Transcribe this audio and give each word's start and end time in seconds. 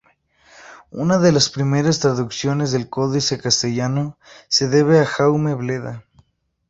Una 0.89 1.19
de 1.19 1.31
las 1.31 1.51
primeras 1.51 1.99
traducciones 1.99 2.71
del 2.71 2.89
códice 2.89 3.35
al 3.35 3.41
castellano 3.43 4.17
se 4.47 4.67
debe 4.67 4.97
a 4.99 5.05
Jaume 5.05 5.53
Bleda. 5.53 6.05